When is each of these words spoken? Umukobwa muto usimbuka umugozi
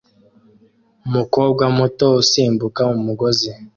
Umukobwa 1.07 1.63
muto 1.77 2.05
usimbuka 2.21 2.81
umugozi 2.95 3.51